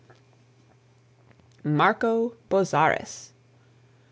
MARCO 1.63 2.33
BOZZARIS. 2.49 3.33